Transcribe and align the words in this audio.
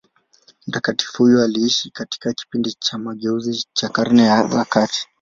Mtakatifu 0.67 1.23
huyo 1.23 1.43
aliishi 1.43 1.89
katika 1.89 2.33
kipindi 2.33 2.73
cha 2.73 2.97
mageuzi 2.97 3.67
cha 3.73 3.89
Karne 3.89 4.47
za 4.47 4.65
kati. 4.65 5.09